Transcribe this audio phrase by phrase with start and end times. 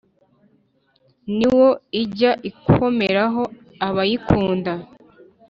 [1.37, 1.67] ni wo
[2.01, 3.43] ijya ikomeraho
[3.87, 4.73] abayikunda.